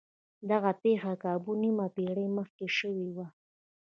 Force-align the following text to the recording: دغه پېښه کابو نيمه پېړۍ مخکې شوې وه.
دغه 0.49 0.71
پېښه 0.81 1.13
کابو 1.23 1.51
نيمه 1.61 1.87
پېړۍ 1.95 2.27
مخکې 2.37 2.67
شوې 2.79 3.07
وه. 3.15 3.27